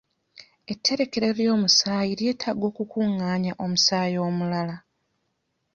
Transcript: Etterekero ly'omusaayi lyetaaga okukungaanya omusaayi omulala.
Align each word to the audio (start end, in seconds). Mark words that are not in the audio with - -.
Etterekero 0.73 1.27
ly'omusaayi 1.37 2.11
lyetaaga 2.19 2.63
okukungaanya 2.71 3.51
omusaayi 3.63 4.17
omulala. 4.27 4.75